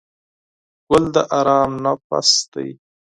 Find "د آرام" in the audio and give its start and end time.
1.13-1.71